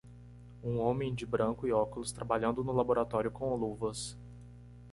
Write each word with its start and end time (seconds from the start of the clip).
Um 0.63 0.79
homem 0.79 1.13
de 1.13 1.27
branco 1.27 1.67
e 1.67 1.71
óculos, 1.71 2.11
trabalhando 2.11 2.63
no 2.63 2.71
laboratório 2.71 3.29
com 3.29 3.53
luvas 3.55 4.17